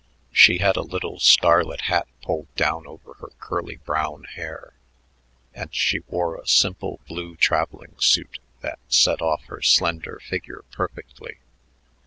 [0.31, 4.73] She had a little scarlet hat pulled down over her curly brown hair,
[5.53, 11.37] and she wore a simple blue traveling suit that set off her slender figure perfectly.